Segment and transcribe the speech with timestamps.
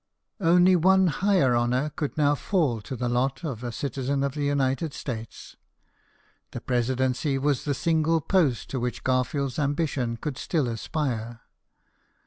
[0.39, 4.43] Only one higher honour could now fall to the lot of a citizen of the
[4.45, 5.55] United States.
[6.53, 11.41] The presidency was the single post to which Gar field's ambition could still aspire.